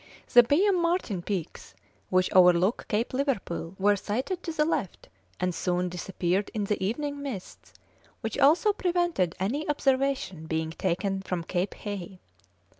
The 0.33 0.41
Byam 0.41 0.81
Martin 0.81 1.21
peaks, 1.21 1.75
which 2.09 2.33
overlook 2.33 2.87
Cape 2.87 3.13
Liverpool, 3.13 3.75
were 3.77 3.95
sighted 3.95 4.41
to 4.41 4.51
the 4.51 4.65
left, 4.65 5.09
and 5.39 5.53
soon 5.53 5.89
disappeared 5.89 6.49
in 6.55 6.63
the 6.63 6.83
evening 6.83 7.21
mists, 7.21 7.71
which 8.21 8.39
also 8.39 8.73
prevented 8.73 9.35
any 9.39 9.69
observation 9.69 10.47
being 10.47 10.71
taken 10.71 11.21
from 11.21 11.43
Cape 11.43 11.75
Hay. 11.75 12.17